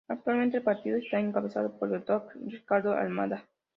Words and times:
Actualmente, 0.07 0.57
el 0.57 0.63
partido 0.63 0.97
está 0.97 1.19
encabezado 1.19 1.77
por 1.77 1.93
el 1.93 2.03
Dr. 2.03 2.27
Ricardo 2.47 2.91
Almada. 2.95 3.45